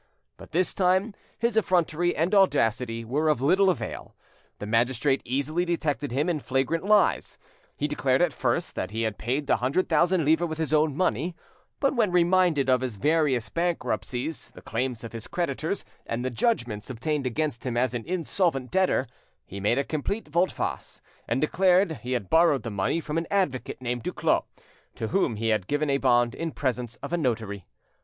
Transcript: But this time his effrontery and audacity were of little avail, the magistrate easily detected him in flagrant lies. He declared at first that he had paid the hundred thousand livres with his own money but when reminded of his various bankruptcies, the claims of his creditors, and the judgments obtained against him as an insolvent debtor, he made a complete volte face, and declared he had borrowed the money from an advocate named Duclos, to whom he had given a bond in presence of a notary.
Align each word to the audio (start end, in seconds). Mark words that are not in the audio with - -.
But 0.35 0.49
this 0.51 0.73
time 0.73 1.13
his 1.37 1.55
effrontery 1.55 2.15
and 2.15 2.33
audacity 2.33 3.05
were 3.05 3.29
of 3.29 3.39
little 3.39 3.69
avail, 3.69 4.15
the 4.57 4.65
magistrate 4.65 5.21
easily 5.25 5.63
detected 5.63 6.11
him 6.11 6.27
in 6.27 6.39
flagrant 6.39 6.83
lies. 6.85 7.37
He 7.77 7.87
declared 7.87 8.19
at 8.23 8.33
first 8.33 8.73
that 8.73 8.89
he 8.89 9.03
had 9.03 9.19
paid 9.19 9.45
the 9.45 9.57
hundred 9.57 9.87
thousand 9.89 10.25
livres 10.25 10.49
with 10.49 10.57
his 10.57 10.73
own 10.73 10.97
money 10.97 11.35
but 11.79 11.95
when 11.95 12.11
reminded 12.11 12.67
of 12.67 12.81
his 12.81 12.97
various 12.97 13.49
bankruptcies, 13.49 14.49
the 14.55 14.63
claims 14.63 15.03
of 15.03 15.13
his 15.13 15.27
creditors, 15.27 15.85
and 16.07 16.25
the 16.25 16.31
judgments 16.31 16.89
obtained 16.89 17.27
against 17.27 17.63
him 17.63 17.77
as 17.77 17.93
an 17.93 18.03
insolvent 18.07 18.71
debtor, 18.71 19.05
he 19.45 19.59
made 19.59 19.77
a 19.77 19.83
complete 19.83 20.27
volte 20.27 20.51
face, 20.51 20.99
and 21.27 21.41
declared 21.41 21.99
he 22.01 22.13
had 22.13 22.27
borrowed 22.27 22.63
the 22.63 22.71
money 22.71 22.99
from 22.99 23.19
an 23.19 23.27
advocate 23.29 23.79
named 23.79 24.01
Duclos, 24.01 24.45
to 24.95 25.09
whom 25.09 25.35
he 25.35 25.49
had 25.49 25.67
given 25.67 25.91
a 25.91 25.99
bond 25.99 26.33
in 26.33 26.51
presence 26.53 26.95
of 27.03 27.13
a 27.13 27.17
notary. 27.17 27.67